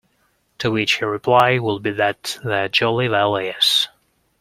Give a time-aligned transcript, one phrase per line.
[0.57, 3.87] To which your reply will be that there jolly well is.